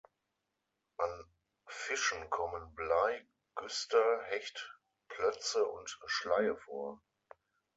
An 0.97 1.25
Fischen 1.67 2.27
kommen 2.31 2.73
Blei, 2.73 3.23
Güster, 3.53 4.23
Hecht, 4.29 4.75
Plötze 5.09 5.63
und 5.63 5.95
Schleie 6.07 6.57
vor. 6.57 6.99